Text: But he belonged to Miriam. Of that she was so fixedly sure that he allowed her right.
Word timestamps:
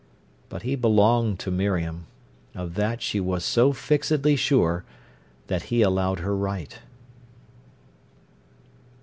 But 0.49 0.63
he 0.63 0.75
belonged 0.75 1.37
to 1.41 1.51
Miriam. 1.51 2.07
Of 2.55 2.73
that 2.73 3.03
she 3.03 3.19
was 3.19 3.45
so 3.45 3.71
fixedly 3.71 4.35
sure 4.35 4.83
that 5.45 5.65
he 5.69 5.83
allowed 5.83 6.21
her 6.21 6.35
right. 6.35 6.79